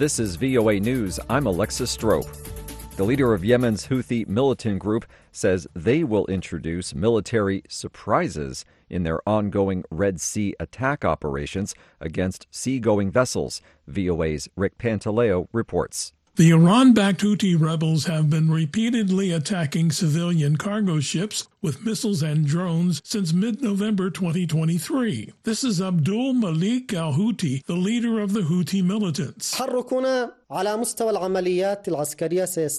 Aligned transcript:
This 0.00 0.18
is 0.18 0.36
VOA 0.36 0.80
News. 0.80 1.20
I'm 1.28 1.44
Alexis 1.44 1.90
Strope. 1.90 2.24
The 2.96 3.04
leader 3.04 3.34
of 3.34 3.44
Yemen's 3.44 3.88
Houthi 3.88 4.26
militant 4.26 4.78
group 4.78 5.04
says 5.30 5.66
they 5.74 6.04
will 6.04 6.24
introduce 6.28 6.94
military 6.94 7.64
surprises 7.68 8.64
in 8.88 9.02
their 9.02 9.20
ongoing 9.28 9.84
Red 9.90 10.18
Sea 10.18 10.54
attack 10.58 11.04
operations 11.04 11.74
against 12.00 12.46
seagoing 12.50 13.10
vessels. 13.10 13.60
VOA's 13.88 14.48
Rick 14.56 14.78
Pantaleo 14.78 15.48
reports. 15.52 16.14
The 16.36 16.48
Iran 16.48 16.94
backed 16.94 17.20
Houthi 17.20 17.60
rebels 17.60 18.06
have 18.06 18.30
been 18.30 18.50
repeatedly 18.50 19.32
attacking 19.32 19.90
civilian 19.90 20.56
cargo 20.56 21.00
ships 21.00 21.46
with 21.62 21.84
missiles 21.84 22.22
and 22.22 22.46
drones 22.46 23.00
since 23.04 23.32
mid 23.32 23.62
November 23.62 24.10
2023. 24.10 25.32
This 25.44 25.64
is 25.64 25.80
Abdul 25.80 26.34
Malik 26.34 26.92
al 26.94 27.12
Houthi, 27.14 27.64
the 27.64 27.74
leader 27.74 28.20
of 28.20 28.32
the 28.32 28.40
Houthi 28.40 28.82
militants. 28.82 29.60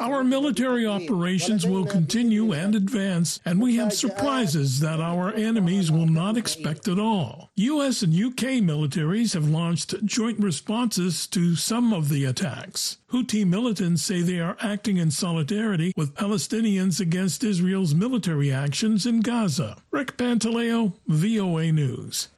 Our 0.00 0.24
military 0.24 0.86
operations 0.86 1.64
will 1.64 1.84
continue 1.86 2.52
and 2.52 2.74
advance, 2.74 3.38
and 3.44 3.62
we 3.62 3.76
have 3.76 3.92
surprises 3.92 4.80
that 4.80 5.00
our 5.00 5.32
enemies 5.34 5.92
will 5.92 6.06
not 6.06 6.36
expect 6.36 6.88
at 6.88 6.98
all. 6.98 7.50
U.S. 7.54 8.02
and 8.02 8.12
U.K. 8.12 8.60
militaries 8.60 9.34
have 9.34 9.48
launched 9.48 10.04
joint 10.04 10.40
responses 10.40 11.28
to 11.28 11.54
some 11.54 11.92
of 11.92 12.08
the 12.08 12.24
attacks. 12.24 12.98
Houthi 13.12 13.46
militants 13.46 14.02
say 14.02 14.22
they 14.22 14.40
are 14.40 14.56
acting 14.60 14.96
in 14.96 15.10
solidarity 15.12 15.92
with 15.96 16.14
Palestinians 16.14 17.00
against 17.00 17.44
Israel's 17.44 17.94
military 17.94 18.52
actions 18.70 19.04
in 19.04 19.18
Gaza. 19.18 19.78
Rick 19.90 20.16
Pantaleo, 20.16 20.92
VOA 21.08 21.72
News. 21.72 22.28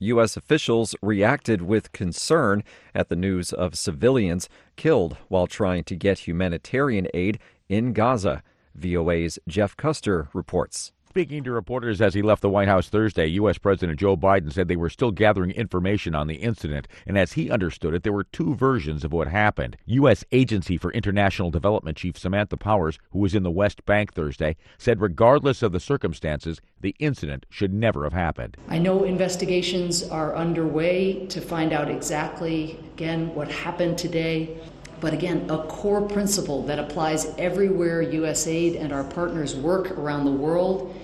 U.S. 0.00 0.36
officials 0.36 0.96
reacted 1.00 1.62
with 1.62 1.92
concern 1.92 2.64
at 2.92 3.08
the 3.08 3.14
news 3.14 3.52
of 3.52 3.76
civilians 3.76 4.48
killed 4.74 5.16
while 5.28 5.46
trying 5.46 5.84
to 5.84 5.94
get 5.94 6.26
humanitarian 6.26 7.06
aid 7.14 7.38
in 7.68 7.92
Gaza. 7.92 8.42
VOA's 8.76 9.38
Jeff 9.46 9.76
Custer 9.76 10.28
reports. 10.34 10.90
Speaking 11.10 11.42
to 11.42 11.50
reporters 11.50 12.00
as 12.00 12.14
he 12.14 12.22
left 12.22 12.40
the 12.40 12.48
White 12.48 12.68
House 12.68 12.88
Thursday, 12.88 13.26
U.S. 13.26 13.58
President 13.58 13.98
Joe 13.98 14.16
Biden 14.16 14.52
said 14.52 14.68
they 14.68 14.76
were 14.76 14.88
still 14.88 15.10
gathering 15.10 15.50
information 15.50 16.14
on 16.14 16.28
the 16.28 16.36
incident, 16.36 16.86
and 17.04 17.18
as 17.18 17.32
he 17.32 17.50
understood 17.50 17.94
it, 17.94 18.04
there 18.04 18.12
were 18.12 18.22
two 18.22 18.54
versions 18.54 19.02
of 19.02 19.12
what 19.12 19.26
happened. 19.26 19.76
U.S. 19.86 20.24
Agency 20.30 20.76
for 20.76 20.92
International 20.92 21.50
Development 21.50 21.96
Chief 21.96 22.16
Samantha 22.16 22.56
Powers, 22.56 22.96
who 23.10 23.18
was 23.18 23.34
in 23.34 23.42
the 23.42 23.50
West 23.50 23.84
Bank 23.86 24.14
Thursday, 24.14 24.54
said 24.78 25.00
regardless 25.00 25.64
of 25.64 25.72
the 25.72 25.80
circumstances, 25.80 26.60
the 26.80 26.94
incident 27.00 27.44
should 27.50 27.74
never 27.74 28.04
have 28.04 28.12
happened. 28.12 28.56
I 28.68 28.78
know 28.78 29.02
investigations 29.02 30.04
are 30.04 30.36
underway 30.36 31.26
to 31.26 31.40
find 31.40 31.72
out 31.72 31.90
exactly, 31.90 32.78
again, 32.94 33.34
what 33.34 33.50
happened 33.50 33.98
today. 33.98 34.56
But 35.00 35.14
again, 35.14 35.48
a 35.48 35.64
core 35.64 36.02
principle 36.02 36.62
that 36.64 36.78
applies 36.78 37.34
everywhere 37.38 38.04
USAID 38.04 38.78
and 38.78 38.92
our 38.92 39.04
partners 39.04 39.56
work 39.56 39.90
around 39.92 40.26
the 40.26 40.32
world 40.32 40.94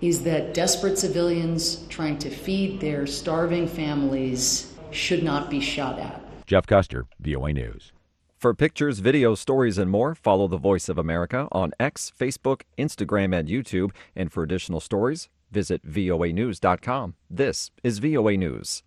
is 0.00 0.22
that 0.24 0.54
desperate 0.54 0.98
civilians 0.98 1.86
trying 1.88 2.18
to 2.18 2.30
feed 2.30 2.80
their 2.80 3.06
starving 3.06 3.66
families 3.66 4.72
should 4.90 5.22
not 5.22 5.50
be 5.50 5.60
shot 5.60 5.98
at. 5.98 6.20
Jeff 6.46 6.66
Custer, 6.66 7.06
VOA 7.20 7.52
News. 7.52 7.92
For 8.38 8.54
pictures, 8.54 9.00
videos, 9.00 9.38
stories, 9.38 9.78
and 9.78 9.88
more, 9.88 10.16
follow 10.16 10.48
The 10.48 10.56
Voice 10.58 10.88
of 10.88 10.98
America 10.98 11.46
on 11.52 11.72
X, 11.78 12.12
Facebook, 12.18 12.62
Instagram, 12.76 13.38
and 13.38 13.48
YouTube. 13.48 13.92
And 14.16 14.32
for 14.32 14.42
additional 14.42 14.80
stories, 14.80 15.28
visit 15.52 15.86
voanews.com. 15.86 17.14
This 17.30 17.70
is 17.84 18.00
VOA 18.00 18.36
News. 18.36 18.82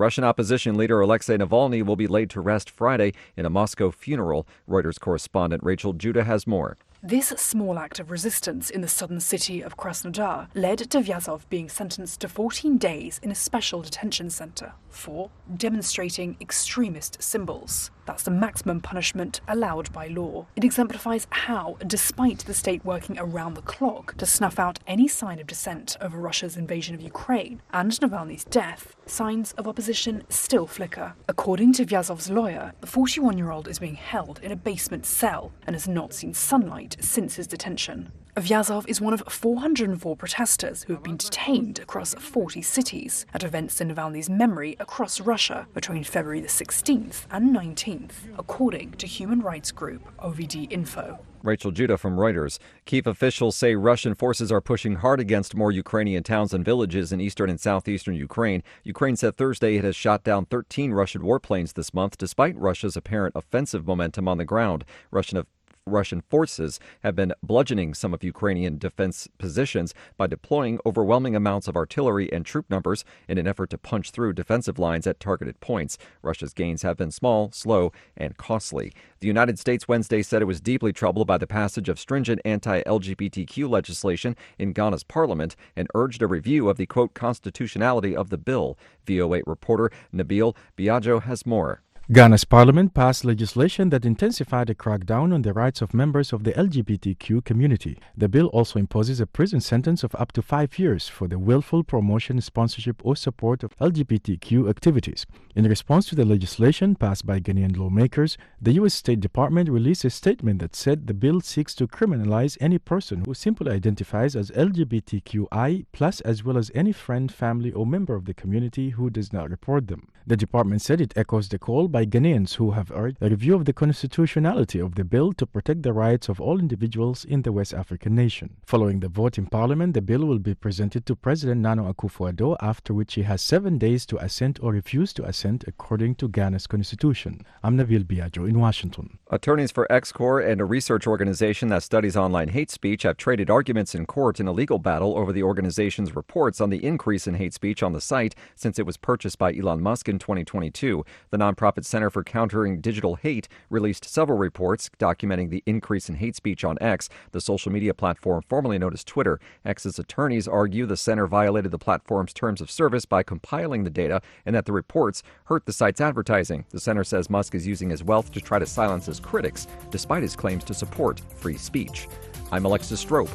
Russian 0.00 0.24
opposition 0.24 0.78
leader 0.78 1.02
Alexei 1.02 1.36
Navalny 1.36 1.84
will 1.84 1.94
be 1.94 2.06
laid 2.06 2.30
to 2.30 2.40
rest 2.40 2.70
Friday 2.70 3.12
in 3.36 3.44
a 3.44 3.50
Moscow 3.50 3.90
funeral. 3.90 4.46
Reuters 4.66 4.98
correspondent 4.98 5.62
Rachel 5.62 5.92
Judah 5.92 6.24
has 6.24 6.46
more. 6.46 6.78
This 7.02 7.28
small 7.28 7.78
act 7.78 7.98
of 7.98 8.10
resistance 8.10 8.68
in 8.68 8.82
the 8.82 8.88
southern 8.88 9.20
city 9.20 9.62
of 9.62 9.78
Krasnodar 9.78 10.48
led 10.54 10.80
to 10.90 10.98
Vyazov 10.98 11.48
being 11.48 11.70
sentenced 11.70 12.20
to 12.20 12.28
14 12.28 12.76
days 12.76 13.18
in 13.22 13.30
a 13.30 13.34
special 13.34 13.80
detention 13.80 14.28
center 14.28 14.74
for 14.90 15.30
demonstrating 15.56 16.36
extremist 16.42 17.22
symbols. 17.22 17.90
That's 18.04 18.24
the 18.24 18.30
maximum 18.30 18.80
punishment 18.80 19.40
allowed 19.48 19.92
by 19.92 20.08
law. 20.08 20.46
It 20.56 20.64
exemplifies 20.64 21.26
how, 21.30 21.76
despite 21.86 22.40
the 22.40 22.52
state 22.52 22.84
working 22.84 23.18
around 23.18 23.54
the 23.54 23.62
clock 23.62 24.16
to 24.18 24.26
snuff 24.26 24.58
out 24.58 24.80
any 24.86 25.06
sign 25.08 25.38
of 25.38 25.46
dissent 25.46 25.96
over 26.00 26.18
Russia's 26.18 26.56
invasion 26.56 26.94
of 26.94 27.00
Ukraine 27.00 27.62
and 27.72 27.92
Navalny's 27.92 28.44
death, 28.44 28.96
signs 29.06 29.52
of 29.52 29.68
opposition 29.68 30.24
still 30.28 30.66
flicker. 30.66 31.14
According 31.28 31.72
to 31.74 31.86
Vyazov's 31.86 32.30
lawyer, 32.30 32.72
the 32.80 32.86
41 32.86 33.38
year 33.38 33.52
old 33.52 33.68
is 33.68 33.78
being 33.78 33.94
held 33.94 34.40
in 34.42 34.52
a 34.52 34.56
basement 34.56 35.06
cell 35.06 35.52
and 35.66 35.74
has 35.74 35.86
not 35.86 36.12
seen 36.12 36.34
sunlight 36.34 36.89
since 37.00 37.36
his 37.36 37.46
detention. 37.46 38.12
Vyazov 38.36 38.88
is 38.88 39.00
one 39.00 39.12
of 39.12 39.22
404 39.28 40.16
protesters 40.16 40.84
who 40.84 40.94
have 40.94 41.02
been 41.02 41.16
detained 41.16 41.78
across 41.80 42.14
40 42.14 42.62
cities 42.62 43.26
at 43.34 43.42
events 43.42 43.80
in 43.80 43.88
Navalny's 43.88 44.30
memory 44.30 44.76
across 44.80 45.20
Russia 45.20 45.66
between 45.74 46.04
February 46.04 46.40
the 46.40 46.48
16th 46.48 47.26
and 47.30 47.54
19th, 47.54 48.12
according 48.38 48.92
to 48.92 49.06
human 49.06 49.40
rights 49.40 49.72
group 49.72 50.02
OVD 50.18 50.70
Info. 50.70 51.18
Rachel 51.42 51.70
Judah 51.70 51.96
from 51.96 52.16
Reuters. 52.16 52.58
Kiev 52.84 53.06
officials 53.06 53.56
say 53.56 53.74
Russian 53.74 54.14
forces 54.14 54.52
are 54.52 54.60
pushing 54.60 54.96
hard 54.96 55.20
against 55.20 55.54
more 55.54 55.72
Ukrainian 55.72 56.22
towns 56.22 56.52
and 56.52 56.64
villages 56.64 57.12
in 57.12 57.20
eastern 57.20 57.48
and 57.48 57.58
southeastern 57.58 58.14
Ukraine. 58.14 58.62
Ukraine 58.84 59.16
said 59.16 59.36
Thursday 59.36 59.76
it 59.76 59.84
has 59.84 59.96
shot 59.96 60.22
down 60.22 60.44
13 60.46 60.92
Russian 60.92 61.22
warplanes 61.22 61.72
this 61.72 61.94
month, 61.94 62.18
despite 62.18 62.58
Russia's 62.58 62.96
apparent 62.96 63.34
offensive 63.34 63.86
momentum 63.86 64.28
on 64.28 64.38
the 64.38 64.44
ground. 64.44 64.84
Russian 65.10 65.38
Russian 65.86 66.20
forces 66.20 66.78
have 67.02 67.16
been 67.16 67.32
bludgeoning 67.42 67.94
some 67.94 68.14
of 68.14 68.22
Ukrainian 68.22 68.78
defense 68.78 69.28
positions 69.38 69.94
by 70.16 70.26
deploying 70.26 70.78
overwhelming 70.86 71.34
amounts 71.34 71.68
of 71.68 71.76
artillery 71.76 72.32
and 72.32 72.44
troop 72.44 72.68
numbers 72.70 73.04
in 73.28 73.38
an 73.38 73.46
effort 73.46 73.70
to 73.70 73.78
punch 73.78 74.10
through 74.10 74.34
defensive 74.34 74.78
lines 74.78 75.06
at 75.06 75.20
targeted 75.20 75.58
points. 75.60 75.98
Russia's 76.22 76.54
gains 76.54 76.82
have 76.82 76.96
been 76.96 77.10
small, 77.10 77.50
slow, 77.52 77.92
and 78.16 78.36
costly. 78.36 78.92
The 79.20 79.26
United 79.26 79.58
States 79.58 79.88
Wednesday 79.88 80.22
said 80.22 80.42
it 80.42 80.46
was 80.46 80.60
deeply 80.60 80.92
troubled 80.92 81.26
by 81.26 81.38
the 81.38 81.46
passage 81.46 81.88
of 81.88 81.98
stringent 81.98 82.40
anti 82.44 82.82
LGBTQ 82.82 83.68
legislation 83.68 84.36
in 84.58 84.72
Ghana's 84.72 85.04
parliament 85.04 85.56
and 85.76 85.88
urged 85.94 86.22
a 86.22 86.26
review 86.26 86.68
of 86.68 86.76
the 86.76 86.86
quote 86.86 87.14
constitutionality 87.14 88.14
of 88.14 88.30
the 88.30 88.38
bill. 88.38 88.78
VOA 89.06 89.42
reporter 89.46 89.90
Nabeel 90.14 90.56
Biajo 90.76 91.22
has 91.22 91.44
more. 91.44 91.82
Ghana's 92.12 92.44
parliament 92.44 92.92
passed 92.92 93.24
legislation 93.24 93.90
that 93.90 94.04
intensified 94.04 94.66
the 94.66 94.74
crackdown 94.74 95.32
on 95.32 95.42
the 95.42 95.52
rights 95.52 95.80
of 95.80 95.94
members 95.94 96.32
of 96.32 96.42
the 96.42 96.50
LGBTQ 96.54 97.44
community. 97.44 98.00
The 98.16 98.28
bill 98.28 98.48
also 98.48 98.80
imposes 98.80 99.20
a 99.20 99.28
prison 99.28 99.60
sentence 99.60 100.02
of 100.02 100.16
up 100.16 100.32
to 100.32 100.42
five 100.42 100.76
years 100.76 101.06
for 101.06 101.28
the 101.28 101.38
willful 101.38 101.84
promotion, 101.84 102.40
sponsorship, 102.40 103.00
or 103.04 103.14
support 103.14 103.62
of 103.62 103.78
LGBTQ 103.78 104.68
activities. 104.68 105.24
In 105.54 105.68
response 105.68 106.06
to 106.06 106.16
the 106.16 106.24
legislation 106.24 106.96
passed 106.96 107.26
by 107.26 107.38
Ghanaian 107.38 107.76
lawmakers, 107.76 108.36
the 108.60 108.72
U.S. 108.72 108.94
State 108.94 109.20
Department 109.20 109.68
released 109.68 110.04
a 110.04 110.10
statement 110.10 110.58
that 110.58 110.74
said 110.74 111.06
the 111.06 111.14
bill 111.14 111.40
seeks 111.40 111.76
to 111.76 111.86
criminalize 111.86 112.58
any 112.60 112.78
person 112.78 113.22
who 113.24 113.34
simply 113.34 113.70
identifies 113.70 114.34
as 114.34 114.50
LGBTQI, 114.50 115.86
as 116.24 116.42
well 116.42 116.58
as 116.58 116.72
any 116.74 116.90
friend, 116.90 117.32
family, 117.32 117.70
or 117.70 117.86
member 117.86 118.16
of 118.16 118.24
the 118.24 118.34
community 118.34 118.90
who 118.90 119.10
does 119.10 119.32
not 119.32 119.48
report 119.48 119.86
them. 119.86 120.08
The 120.26 120.36
department 120.36 120.82
said 120.82 121.00
it 121.00 121.16
echoes 121.16 121.48
the 121.48 121.58
call 121.58 121.88
by 122.00 122.06
Ghanaians 122.06 122.54
who 122.54 122.70
have 122.70 122.90
urged 122.94 123.18
a 123.20 123.28
review 123.28 123.54
of 123.54 123.66
the 123.66 123.74
constitutionality 123.74 124.78
of 124.78 124.94
the 124.94 125.04
bill 125.04 125.34
to 125.34 125.44
protect 125.44 125.82
the 125.82 125.92
rights 125.92 126.30
of 126.30 126.40
all 126.40 126.58
individuals 126.58 127.26
in 127.26 127.42
the 127.42 127.52
West 127.52 127.74
African 127.74 128.14
nation. 128.14 128.56
Following 128.64 129.00
the 129.00 129.10
vote 129.10 129.36
in 129.36 129.44
Parliament, 129.44 129.92
the 129.92 130.00
bill 130.00 130.24
will 130.24 130.38
be 130.38 130.54
presented 130.54 131.04
to 131.04 131.14
President 131.14 131.60
Nana 131.60 131.92
Akufo-Addo, 131.92 132.56
after 132.62 132.94
which 132.94 133.12
he 133.16 133.22
has 133.24 133.42
seven 133.42 133.76
days 133.76 134.06
to 134.06 134.16
assent 134.16 134.58
or 134.62 134.72
refuse 134.72 135.12
to 135.12 135.24
assent 135.24 135.62
according 135.66 136.14
to 136.14 136.28
Ghana's 136.28 136.66
constitution. 136.66 137.42
I'm 137.62 137.76
Nabeel 137.76 138.04
Biajo 138.04 138.48
in 138.48 138.58
Washington. 138.58 139.18
Attorneys 139.30 139.70
for 139.70 139.86
X 139.92 140.10
Corp 140.10 140.46
and 140.46 140.58
a 140.58 140.64
research 140.64 141.06
organization 141.06 141.68
that 141.68 141.82
studies 141.82 142.16
online 142.16 142.48
hate 142.48 142.70
speech 142.70 143.02
have 143.02 143.18
traded 143.18 143.50
arguments 143.50 143.94
in 143.94 144.06
court 144.06 144.40
in 144.40 144.48
a 144.48 144.52
legal 144.52 144.78
battle 144.78 145.18
over 145.18 145.34
the 145.34 145.42
organization's 145.42 146.16
reports 146.16 146.62
on 146.62 146.70
the 146.70 146.82
increase 146.82 147.26
in 147.26 147.34
hate 147.34 147.52
speech 147.52 147.82
on 147.82 147.92
the 147.92 148.00
site 148.00 148.34
since 148.54 148.78
it 148.78 148.86
was 148.86 148.96
purchased 148.96 149.38
by 149.38 149.54
Elon 149.54 149.82
Musk 149.82 150.08
in 150.08 150.18
2022. 150.18 151.04
The 151.28 151.36
nonprofit 151.36 151.89
Center 151.90 152.08
for 152.08 152.22
Countering 152.22 152.80
Digital 152.80 153.16
Hate 153.16 153.48
released 153.68 154.04
several 154.04 154.38
reports 154.38 154.88
documenting 155.00 155.50
the 155.50 155.64
increase 155.66 156.08
in 156.08 156.14
hate 156.14 156.36
speech 156.36 156.62
on 156.64 156.78
X, 156.80 157.08
the 157.32 157.40
social 157.40 157.72
media 157.72 157.92
platform 157.92 158.44
formerly 158.48 158.78
known 158.78 158.92
as 158.92 159.02
Twitter. 159.02 159.40
X's 159.64 159.98
attorneys 159.98 160.46
argue 160.46 160.86
the 160.86 160.96
center 160.96 161.26
violated 161.26 161.72
the 161.72 161.78
platform's 161.78 162.32
terms 162.32 162.60
of 162.60 162.70
service 162.70 163.04
by 163.04 163.24
compiling 163.24 163.82
the 163.82 163.90
data 163.90 164.22
and 164.46 164.54
that 164.54 164.66
the 164.66 164.72
reports 164.72 165.24
hurt 165.46 165.66
the 165.66 165.72
site's 165.72 166.00
advertising. 166.00 166.64
The 166.70 166.78
center 166.78 167.02
says 167.02 167.28
Musk 167.28 167.56
is 167.56 167.66
using 167.66 167.90
his 167.90 168.04
wealth 168.04 168.30
to 168.32 168.40
try 168.40 168.60
to 168.60 168.66
silence 168.66 169.06
his 169.06 169.18
critics, 169.18 169.66
despite 169.90 170.22
his 170.22 170.36
claims 170.36 170.62
to 170.64 170.74
support 170.74 171.20
free 171.34 171.56
speech. 171.56 172.06
I'm 172.52 172.66
Alexis 172.66 173.00
Strope. 173.00 173.30